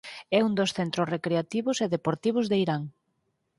[0.37, 2.81] É un dos centros recreativos e deportivos de Irán.